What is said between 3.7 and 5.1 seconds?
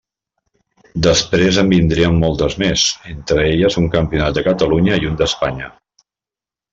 un campionat de Catalunya